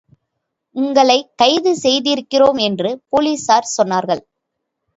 உங்களைக் 0.75 1.29
கைது 1.35 1.75
செய்திருக்கிறோம் 1.75 2.59
என்று 2.59 2.91
போலீஸார் 3.09 3.71
சொன்னார்கள். 3.77 4.23